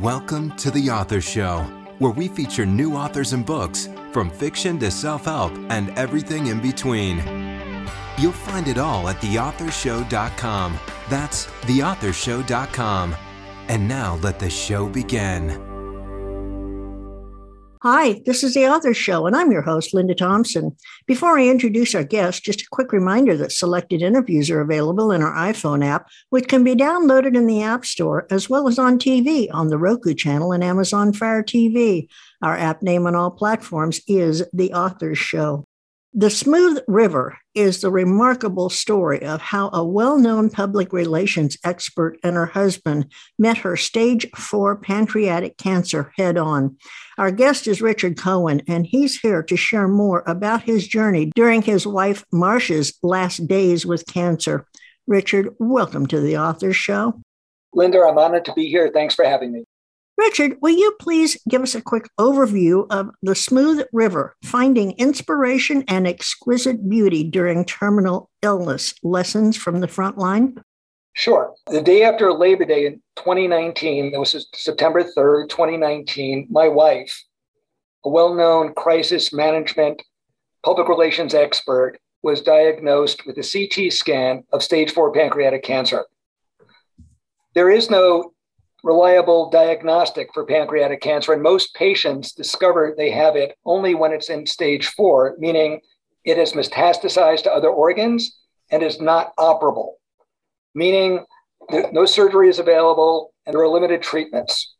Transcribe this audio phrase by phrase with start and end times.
[0.00, 1.60] Welcome to The Author Show,
[2.00, 6.60] where we feature new authors and books, from fiction to self help and everything in
[6.60, 7.18] between.
[8.18, 10.80] You'll find it all at theauthorshow.com.
[11.08, 13.14] That's theauthorshow.com.
[13.68, 15.73] And now let the show begin.
[17.86, 20.74] Hi, this is the Author Show, and I'm your host, Linda Thompson.
[21.06, 25.20] Before I introduce our guest, just a quick reminder that selected interviews are available in
[25.20, 28.98] our iPhone app, which can be downloaded in the App Store as well as on
[28.98, 32.08] TV on the Roku channel and Amazon Fire TV.
[32.40, 35.66] Our app name on all platforms is The Author Show.
[36.16, 42.20] The Smooth River is the remarkable story of how a well known public relations expert
[42.22, 46.76] and her husband met her stage four pancreatic cancer head on.
[47.18, 51.62] Our guest is Richard Cohen, and he's here to share more about his journey during
[51.62, 54.68] his wife Marcia's last days with cancer.
[55.08, 57.20] Richard, welcome to the Authors Show.
[57.72, 58.88] Linda, I'm honored to be here.
[58.94, 59.64] Thanks for having me.
[60.16, 65.84] Richard, will you please give us a quick overview of the Smooth River, finding inspiration
[65.88, 68.94] and exquisite beauty during terminal illness?
[69.02, 70.56] Lessons from the front line?
[71.14, 71.54] Sure.
[71.68, 77.24] The day after Labor Day in 2019, it was September 3rd, 2019, my wife,
[78.04, 80.02] a well known crisis management
[80.64, 86.04] public relations expert, was diagnosed with a CT scan of stage four pancreatic cancer.
[87.54, 88.33] There is no
[88.84, 91.32] reliable diagnostic for pancreatic cancer.
[91.32, 95.80] And most patients discover they have it only when it's in stage four, meaning
[96.24, 98.38] it has metastasized to other organs
[98.70, 99.94] and is not operable,
[100.74, 101.24] meaning
[101.92, 104.74] no surgery is available and there are limited treatments.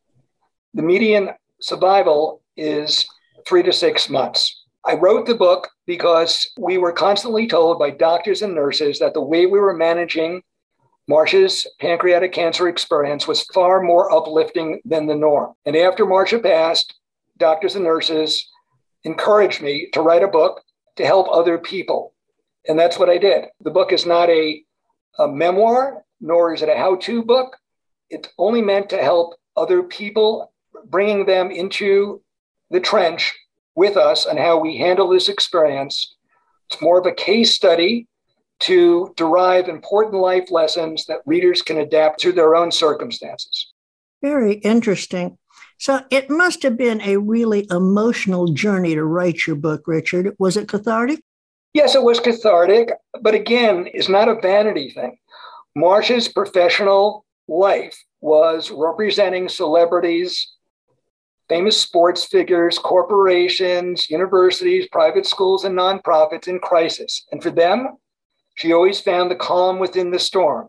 [0.74, 3.06] The median survival is
[3.46, 4.64] three to six months.
[4.86, 9.22] I wrote the book because we were constantly told by doctors and nurses that the
[9.22, 10.42] way we were managing
[11.08, 15.52] Marcia's pancreatic cancer experience was far more uplifting than the norm.
[15.66, 16.94] And after Marsha passed,
[17.36, 18.48] doctors and nurses
[19.04, 20.62] encouraged me to write a book
[20.96, 22.14] to help other people.
[22.66, 23.46] And that's what I did.
[23.60, 24.62] The book is not a,
[25.18, 27.56] a memoir, nor is it a how to book.
[28.08, 30.52] It's only meant to help other people,
[30.86, 32.22] bringing them into
[32.70, 33.34] the trench
[33.74, 36.16] with us on how we handle this experience.
[36.70, 38.06] It's more of a case study
[38.64, 43.72] to derive important life lessons that readers can adapt to their own circumstances.
[44.22, 45.36] Very interesting.
[45.78, 50.34] So it must have been a really emotional journey to write your book, Richard.
[50.38, 51.20] Was it cathartic?
[51.74, 55.18] Yes, it was cathartic, but again, it's not a vanity thing.
[55.76, 60.52] Marsh's professional life was representing celebrities,
[61.48, 67.26] famous sports figures, corporations, universities, private schools, and nonprofits in crisis.
[67.32, 67.98] And for them,
[68.54, 70.68] she always found the calm within the storm.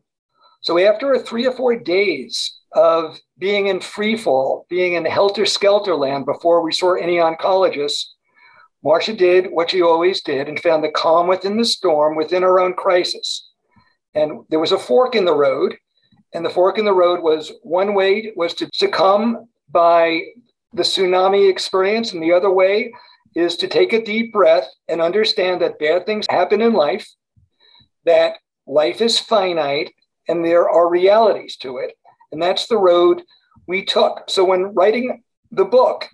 [0.61, 5.95] So after three or four days of being in free fall, being in helter skelter
[5.95, 8.05] land before we saw any oncologists,
[8.83, 12.59] Marcia did what she always did and found the calm within the storm within her
[12.59, 13.49] own crisis.
[14.13, 15.75] And there was a fork in the road.
[16.33, 20.21] And the fork in the road was one way was to succumb by
[20.73, 22.91] the tsunami experience, and the other way
[23.35, 27.07] is to take a deep breath and understand that bad things happen in life
[28.05, 29.93] that life is finite
[30.27, 31.93] and there are realities to it.
[32.31, 33.21] And that's the road
[33.67, 34.29] we took.
[34.29, 36.07] So when writing the book,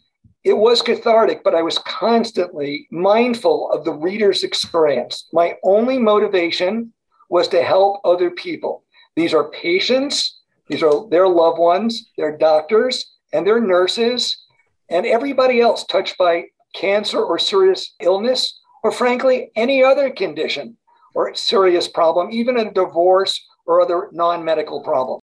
[0.44, 5.28] it was cathartic, but I was constantly mindful of the reader's experience.
[5.34, 6.94] My only motivation
[7.30, 8.84] was to help other people.
[9.16, 14.46] These are patients, these are their loved ones, their doctors, and their nurses,
[14.90, 20.78] and everybody else touched by cancer or serious illness, or frankly, any other condition
[21.14, 25.20] or serious problem, even a divorce or other non medical problem.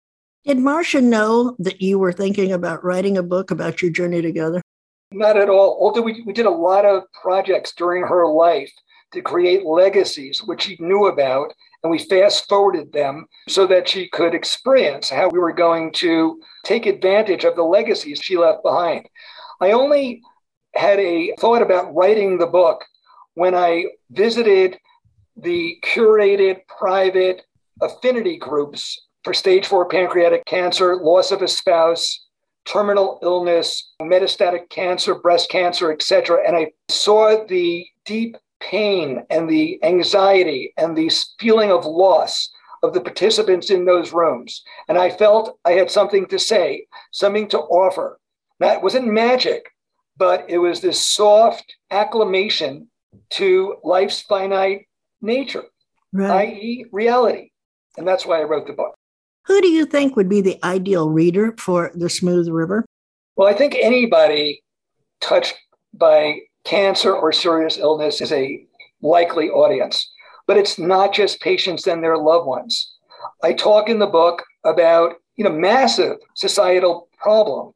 [0.45, 4.61] Did Marcia know that you were thinking about writing a book about your journey together?
[5.11, 5.78] Not at all.
[5.81, 8.71] Although we, we did a lot of projects during her life
[9.12, 14.09] to create legacies, which she knew about, and we fast forwarded them so that she
[14.09, 19.09] could experience how we were going to take advantage of the legacies she left behind.
[19.60, 20.21] I only
[20.75, 22.84] had a thought about writing the book
[23.34, 24.78] when I visited
[25.36, 27.42] the curated private
[27.81, 32.27] affinity groups for stage four pancreatic cancer, loss of a spouse,
[32.65, 36.39] terminal illness, metastatic cancer, breast cancer, etc.
[36.47, 42.51] And I saw the deep pain and the anxiety and the feeling of loss
[42.83, 44.63] of the participants in those rooms.
[44.89, 48.21] And I felt I had something to say, something to offer.
[48.60, 49.65] That wasn't magic,
[50.16, 52.89] but it was this soft acclamation
[53.31, 54.86] to life's finite
[55.24, 55.65] nature,
[56.12, 56.48] right.
[56.48, 57.50] i.e., reality.
[57.97, 58.94] And that's why I wrote the book.
[59.47, 62.84] Who do you think would be the ideal reader for The Smooth River?
[63.36, 64.62] Well, I think anybody
[65.21, 65.54] touched
[65.92, 68.65] by cancer or serious illness is a
[69.03, 70.10] likely audience,
[70.47, 72.97] but it's not just patients and their loved ones.
[73.42, 77.72] I talk in the book about you know massive societal problem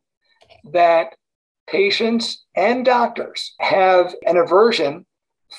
[0.72, 1.14] that
[1.68, 5.04] patients and doctors have an aversion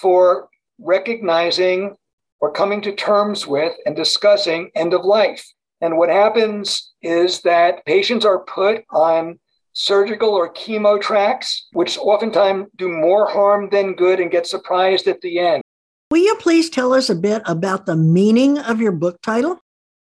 [0.01, 0.49] for
[0.79, 1.95] recognizing
[2.39, 5.45] or coming to terms with and discussing end of life.
[5.81, 9.39] And what happens is that patients are put on
[9.73, 15.21] surgical or chemo tracks, which oftentimes do more harm than good and get surprised at
[15.21, 15.61] the end.
[16.11, 19.59] Will you please tell us a bit about the meaning of your book title?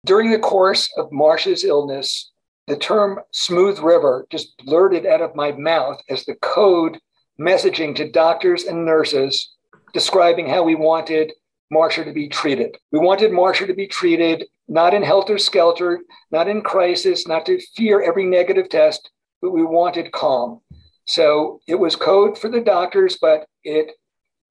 [0.06, 2.32] During the course of Marcia's illness,
[2.68, 7.00] the term smooth river just blurted out of my mouth as the code
[7.40, 9.55] messaging to doctors and nurses
[9.96, 11.32] describing how we wanted
[11.72, 12.78] Marcia to be treated.
[12.92, 16.02] We wanted Marcia to be treated not in helter skelter,
[16.32, 19.10] not in crisis, not to fear every negative test,
[19.42, 20.60] but we wanted calm.
[21.06, 23.92] So it was code for the doctors, but it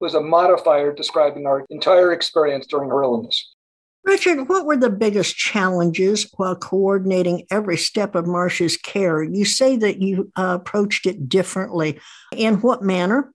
[0.00, 3.55] was a modifier describing our entire experience during her illness.
[4.02, 9.23] Richard, what were the biggest challenges while coordinating every step of Marcia's care?
[9.23, 12.00] You say that you uh, approached it differently.
[12.32, 13.31] In what manner?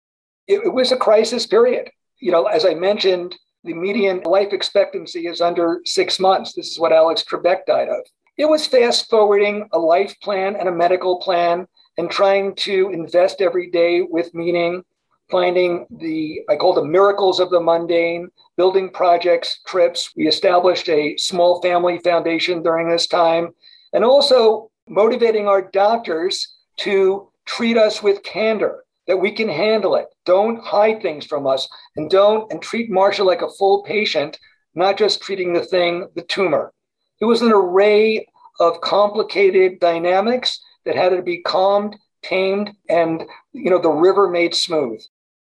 [0.48, 1.92] It, it was a crisis period.
[2.20, 6.54] You know, as I mentioned, the median life expectancy is under six months.
[6.54, 8.06] This is what Alex Trebek died of.
[8.38, 11.68] It was fast forwarding a life plan and a medical plan
[11.98, 14.84] and trying to invest every day with meaning,
[15.30, 20.12] finding the, I call them miracles of the mundane, building projects, trips.
[20.16, 23.50] We established a small family foundation during this time,
[23.92, 30.06] and also motivating our doctors to treat us with candor that we can handle it.
[30.26, 34.38] Don't hide things from us and don't and treat Marcia like a full patient,
[34.76, 36.72] not just treating the thing, the tumor.
[37.20, 38.28] It was an array
[38.60, 44.54] of complicated dynamics that had to be calmed, tamed, and you know, the river made
[44.54, 45.02] smooth.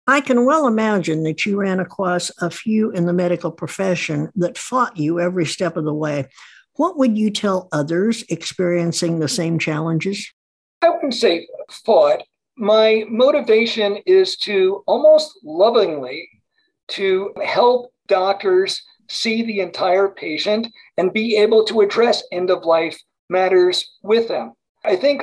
[0.06, 4.56] I can well imagine that you ran across a few in the medical profession that
[4.56, 6.28] fought you every step of the way.
[6.75, 10.32] What would you tell others experiencing the same challenges?
[10.81, 11.49] I wouldn't say
[11.84, 12.22] fought
[12.58, 16.28] my motivation is to almost lovingly
[16.88, 20.66] to help doctors see the entire patient
[20.96, 23.00] and be able to address end of life
[23.31, 24.52] matters with them.
[24.84, 25.22] I think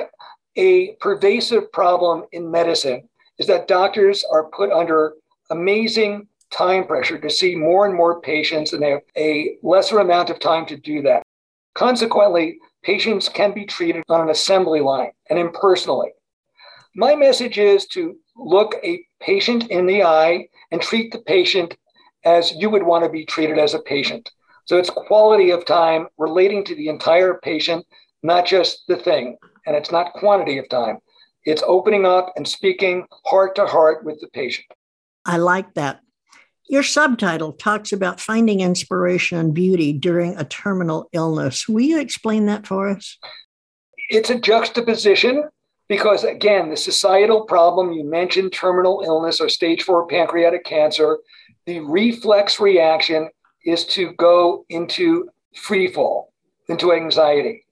[0.56, 5.14] a pervasive problem in medicine is that doctors are put under
[5.50, 10.30] amazing time pressure to see more and more patients and they have a lesser amount
[10.30, 11.22] of time to do that.
[11.74, 16.10] Consequently, patients can be treated on an assembly line and impersonally.
[16.98, 21.76] My message is to look a patient in the eye and treat the patient
[22.24, 24.30] as you would want to be treated as a patient.
[24.64, 27.84] So it's quality of time relating to the entire patient,
[28.22, 29.36] not just the thing.
[29.66, 30.96] And it's not quantity of time.
[31.44, 34.66] It's opening up and speaking heart to heart with the patient.
[35.26, 36.00] I like that.
[36.66, 41.68] Your subtitle talks about finding inspiration and beauty during a terminal illness.
[41.68, 43.18] Will you explain that for us?
[44.08, 45.44] It's a juxtaposition
[45.88, 51.18] because again, the societal problem you mentioned terminal illness or stage four pancreatic cancer,
[51.66, 53.28] the reflex reaction
[53.64, 56.32] is to go into free fall,
[56.68, 57.64] into anxiety.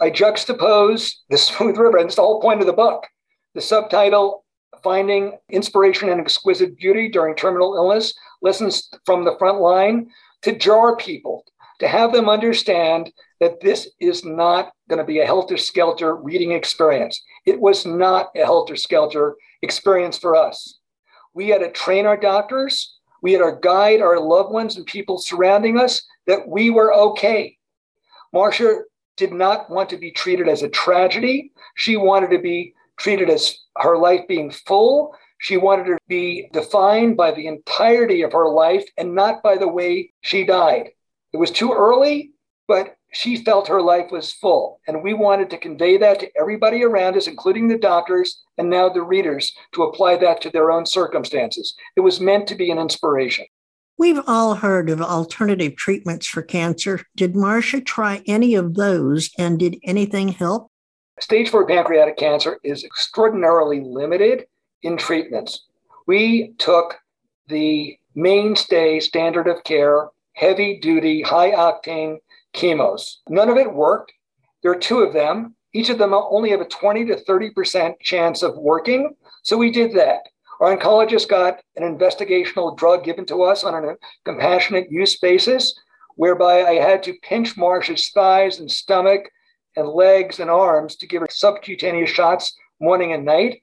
[0.00, 3.06] I juxtapose the smooth river, and it's the whole point of the book.
[3.54, 4.44] The subtitle,
[4.82, 10.10] Finding Inspiration and Exquisite Beauty During Terminal Illness, lessons from the front line
[10.42, 11.44] to jar people,
[11.80, 16.52] to have them understand that this is not going to be a helter skelter reading
[16.52, 17.22] experience.
[17.46, 20.78] It was not a helter skelter experience for us.
[21.34, 25.18] We had to train our doctors, we had to guide our loved ones and people
[25.18, 27.56] surrounding us that we were okay.
[28.32, 28.80] Marcia
[29.16, 31.52] did not want to be treated as a tragedy.
[31.76, 35.14] She wanted to be treated as her life being full.
[35.38, 39.68] She wanted to be defined by the entirety of her life and not by the
[39.68, 40.90] way she died.
[41.32, 42.32] It was too early,
[42.68, 44.80] but she felt her life was full.
[44.86, 48.88] And we wanted to convey that to everybody around us, including the doctors and now
[48.88, 51.74] the readers, to apply that to their own circumstances.
[51.96, 53.46] It was meant to be an inspiration.
[53.96, 57.00] We've all heard of alternative treatments for cancer.
[57.14, 60.70] Did Marcia try any of those and did anything help?
[61.20, 64.46] Stage four pancreatic cancer is extraordinarily limited
[64.82, 65.66] in treatments.
[66.08, 66.98] We took
[67.46, 72.18] the mainstay standard of care, heavy duty, high octane
[72.54, 73.18] chemos.
[73.28, 74.12] None of it worked.
[74.62, 75.54] There are two of them.
[75.72, 79.14] Each of them only have a 20 to 30% chance of working.
[79.42, 80.20] So we did that.
[80.60, 85.78] Our oncologist got an investigational drug given to us on a compassionate use basis,
[86.16, 89.28] whereby I had to pinch Marcia's thighs and stomach
[89.76, 93.60] and legs and arms to give her subcutaneous shots morning and night.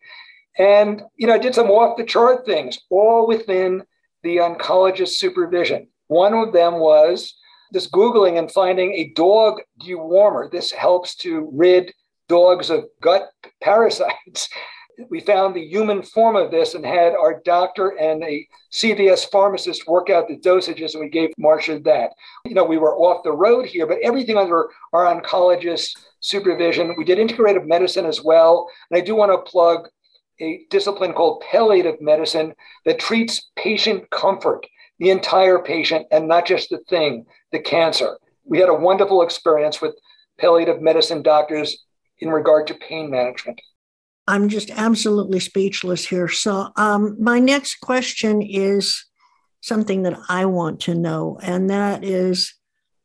[0.58, 3.84] And, you know, I did some off the chart things, all within
[4.24, 5.88] the oncologist's supervision.
[6.08, 7.34] One of them was
[7.74, 10.52] just Googling and finding a dog dewormer.
[10.52, 11.94] This helps to rid
[12.28, 13.30] dogs of gut
[13.62, 14.50] parasites.
[15.10, 19.88] We found the human form of this and had our doctor and a CVS pharmacist
[19.88, 22.12] work out the dosages, and we gave Marcia that.
[22.46, 26.94] You know, we were off the road here, but everything under our oncologist supervision.
[26.98, 28.70] We did integrative medicine as well.
[28.92, 29.88] And I do want to plug
[30.40, 32.54] a discipline called palliative medicine
[32.86, 34.66] that treats patient comfort,
[35.02, 38.20] the entire patient, and not just the thing, the cancer.
[38.46, 39.96] We had a wonderful experience with
[40.40, 41.86] palliative medicine doctors
[42.20, 43.60] in regard to pain management.
[44.28, 46.28] I'm just absolutely speechless here.
[46.28, 49.04] So, um, my next question is
[49.62, 52.54] something that I want to know, and that is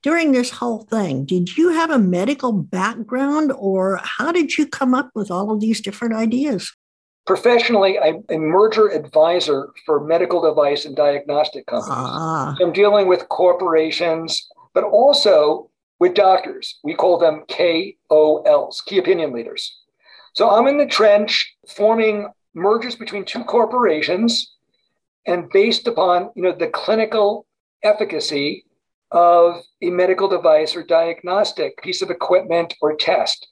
[0.03, 4.93] during this whole thing, did you have a medical background or how did you come
[4.93, 6.71] up with all of these different ideas?
[7.27, 11.91] Professionally, I'm a merger advisor for medical device and diagnostic companies.
[11.93, 12.57] Ah.
[12.61, 16.79] I'm dealing with corporations, but also with doctors.
[16.85, 19.77] We call them KOLs, key opinion leaders.
[20.35, 24.55] So I'm in the trench forming mergers between two corporations
[25.27, 27.47] and based upon you know the clinical
[27.83, 28.65] efficacy
[29.11, 33.49] of a medical device or diagnostic piece of equipment or test.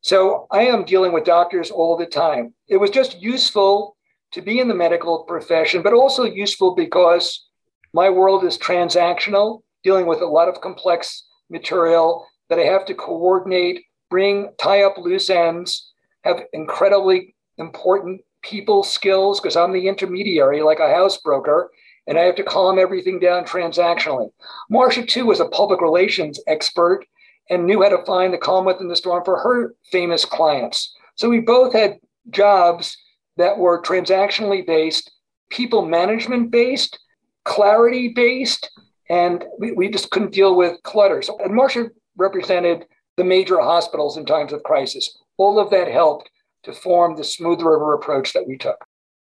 [0.00, 2.54] So I am dealing with doctors all the time.
[2.68, 3.96] It was just useful
[4.32, 7.46] to be in the medical profession, but also useful because
[7.92, 12.94] my world is transactional, dealing with a lot of complex material that I have to
[12.94, 20.62] coordinate, bring, tie up loose ends, have incredibly important people skills because I'm the intermediary,
[20.62, 21.70] like a house broker,
[22.06, 24.30] and I have to calm everything down transactionally.
[24.70, 27.04] Marcia, too, was a public relations expert
[27.50, 30.94] and knew how to find the calm within the storm for her famous clients.
[31.16, 31.98] So we both had
[32.30, 32.96] jobs
[33.36, 35.10] that were transactionally based,
[35.50, 36.98] people management based,
[37.44, 38.70] clarity based,
[39.08, 41.22] and we, we just couldn't deal with clutter.
[41.22, 41.86] So, and Marcia
[42.16, 42.84] represented
[43.16, 45.18] the major hospitals in times of crisis.
[45.38, 46.30] All of that helped
[46.64, 48.84] to form the Smooth River approach that we took.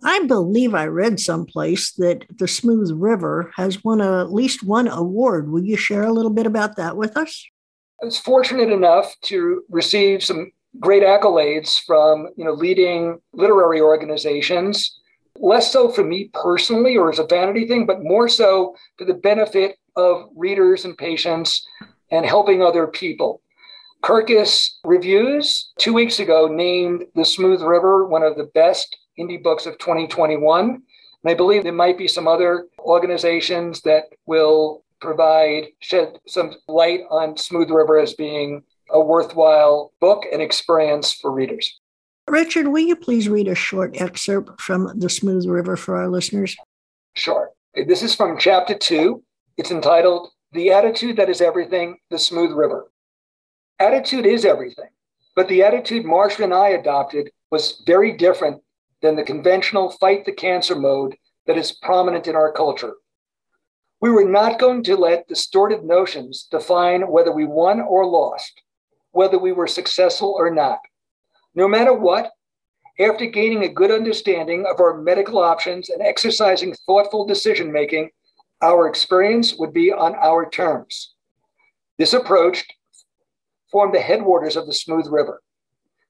[0.03, 4.87] I believe I read someplace that the Smooth River has won a, at least one
[4.87, 5.49] award.
[5.49, 7.45] Will you share a little bit about that with us?
[8.03, 14.99] I was fortunate enough to receive some great accolades from you know leading literary organizations
[15.37, 19.13] less so for me personally or as a vanity thing but more so for the
[19.13, 21.65] benefit of readers and patients
[22.11, 23.41] and helping other people.
[24.03, 29.65] Kirkus reviews two weeks ago named the smooth river one of the best indie books
[29.65, 30.83] of 2021 and
[31.25, 37.37] i believe there might be some other organizations that will provide shed some light on
[37.37, 41.79] smooth river as being a worthwhile book and experience for readers.
[42.27, 46.55] Richard, will you please read a short excerpt from The Smooth River for our listeners?
[47.15, 47.51] Sure.
[47.75, 49.23] This is from chapter two.
[49.57, 52.89] It's entitled The Attitude That Is Everything, The Smooth River.
[53.79, 54.89] Attitude is everything,
[55.35, 58.61] but the attitude Marcia and I adopted was very different
[59.01, 62.93] than the conventional fight the cancer mode that is prominent in our culture.
[64.03, 68.61] We were not going to let distorted notions define whether we won or lost
[69.13, 70.79] whether we were successful or not.
[71.55, 72.31] No matter what,
[72.99, 78.09] after gaining a good understanding of our medical options and exercising thoughtful decision making,
[78.61, 81.13] our experience would be on our terms.
[81.97, 82.65] This approach
[83.71, 85.41] formed the headwaters of the Smooth River.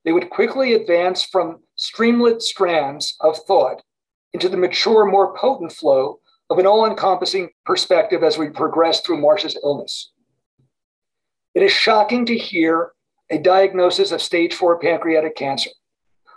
[0.04, 3.84] They would quickly advance from streamlet strands of thought
[4.34, 9.22] into the mature, more potent flow of an all encompassing perspective as we progress through
[9.22, 10.12] Marcia's illness.
[11.56, 12.92] It is shocking to hear
[13.30, 15.70] a diagnosis of stage four pancreatic cancer,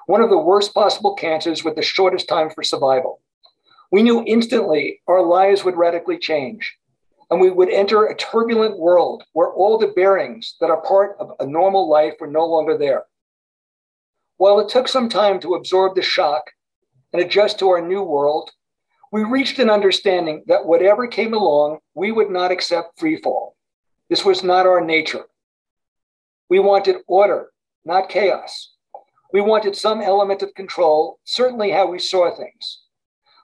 [0.07, 3.21] one of the worst possible cancers with the shortest time for survival.
[3.91, 6.77] We knew instantly our lives would radically change,
[7.31, 11.33] and we would enter a turbulent world where all the bearings that are part of
[11.41, 13.05] a normal life were no longer there.
[14.37, 16.45] While it took some time to absorb the shock
[17.13, 18.51] and adjust to our new world,
[19.13, 23.57] we reached an understanding that whatever came along, we would not accept free fall.
[24.09, 25.25] This was not our nature.
[26.49, 27.51] We wanted order,
[27.85, 28.73] not chaos.
[29.33, 32.83] We wanted some element of control, certainly how we saw things.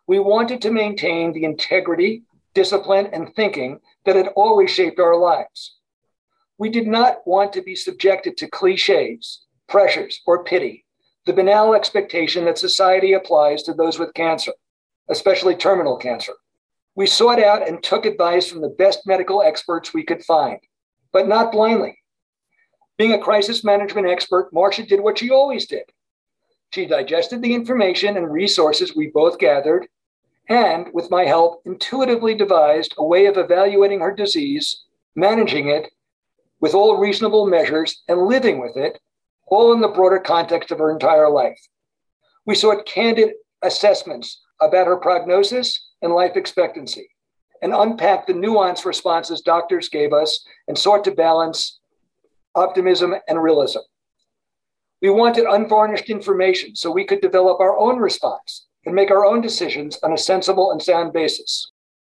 [0.06, 2.22] We wanted to maintain the integrity,
[2.54, 5.78] discipline, and thinking that had always shaped our lives.
[6.58, 10.84] We did not want to be subjected to cliches, pressures, or pity,
[11.26, 14.52] the banal expectation that society applies to those with cancer,
[15.08, 16.32] especially terminal cancer.
[16.94, 20.58] We sought out and took advice from the best medical experts we could find,
[21.12, 21.98] but not blindly.
[22.98, 25.84] Being a crisis management expert, Marcia did what she always did.
[26.72, 29.88] She digested the information and resources we both gathered,
[30.48, 35.90] and with my help, intuitively devised a way of evaluating her disease, managing it
[36.60, 38.98] with all reasonable measures, and living with it,
[39.48, 41.58] all in the broader context of her entire life.
[42.46, 43.32] We sought candid
[43.62, 47.08] assessments about her prognosis and life expectancy
[47.62, 51.80] and unpacked the nuanced responses doctors gave us and sought to balance
[52.54, 53.78] optimism and realism.
[55.00, 59.40] We wanted unvarnished information so we could develop our own response and make our own
[59.40, 61.70] decisions on a sensible and sound basis.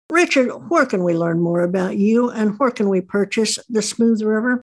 [0.09, 4.21] Richard, where can we learn more about you and where can we purchase The Smooth
[4.21, 4.61] River?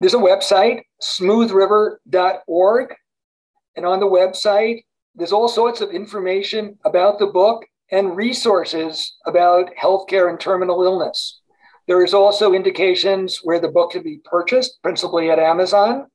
[0.00, 2.94] There's a website, smoothriver.org.
[3.76, 4.82] And on the website,
[5.14, 11.40] there's all sorts of information about the book and resources about healthcare and terminal illness.
[11.88, 16.06] There is also indications where the book can be purchased, principally at Amazon,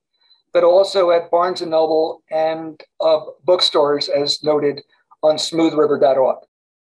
[0.53, 4.81] but also at Barnes Noble and uh, bookstores, as noted
[5.21, 6.37] on smoothriver.org.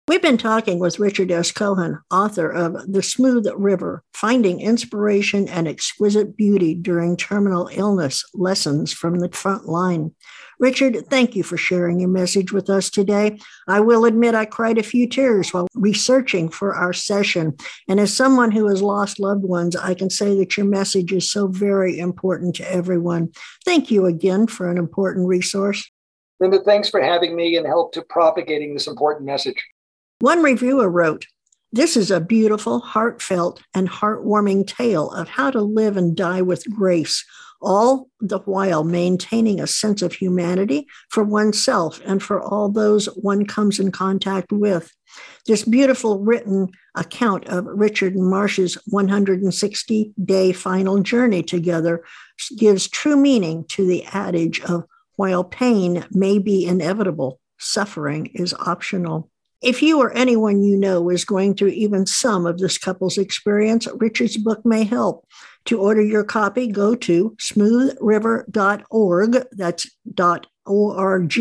[0.07, 1.51] We've been talking with Richard S.
[1.51, 8.93] Cohen, author of The Smooth River Finding Inspiration and Exquisite Beauty During Terminal Illness Lessons
[8.93, 10.13] from the Front Line.
[10.59, 13.37] Richard, thank you for sharing your message with us today.
[13.67, 17.57] I will admit I cried a few tears while researching for our session.
[17.87, 21.29] And as someone who has lost loved ones, I can say that your message is
[21.29, 23.31] so very important to everyone.
[23.65, 25.89] Thank you again for an important resource.
[26.39, 29.63] Linda, thanks for having me and help to propagating this important message.
[30.19, 31.25] One reviewer wrote,
[31.71, 36.63] this is a beautiful, heartfelt, and heartwarming tale of how to live and die with
[36.73, 37.25] grace,
[37.65, 43.45] all the while maintaining a sense of humanity for oneself and for all those one
[43.45, 44.91] comes in contact with.
[45.47, 52.03] This beautiful written account of Richard and Marcia's 160 day final journey together
[52.57, 59.29] gives true meaning to the adage of while pain may be inevitable, suffering is optional.
[59.65, 63.87] If you or anyone you know is going through even some of this couple's experience,
[63.95, 65.27] Richard's book may help.
[65.65, 69.43] To order your copy, go to smoothriver.org.
[69.53, 71.37] That's dot org.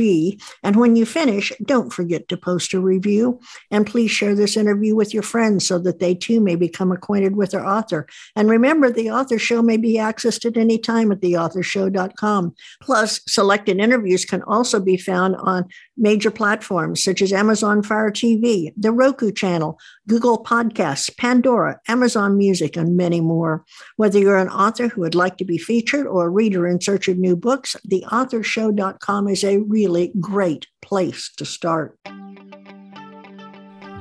[0.62, 3.40] And when you finish, don't forget to post a review.
[3.70, 7.36] And please share this interview with your friends so that they too may become acquainted
[7.36, 8.06] with our author.
[8.36, 12.54] And remember, the author show may be accessed at any time at theauthorshow.com.
[12.80, 18.72] Plus, selected interviews can also be found on major platforms such as Amazon Fire TV,
[18.76, 23.64] the Roku channel, Google Podcasts, Pandora, Amazon Music, and many more.
[23.96, 27.08] Whether you're an author who would like to be featured or a reader in search
[27.08, 31.98] of new books, theauthorshow.com is a really great place to start.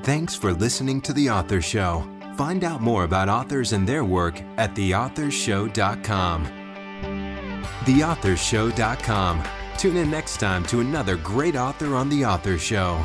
[0.04, 2.10] Thanks for listening to The Author Show.
[2.36, 6.46] Find out more about authors and their work at theauthorshow.com.
[7.86, 9.44] Theauthorshow.com.
[9.78, 13.04] Tune in next time to another great author on The Author Show.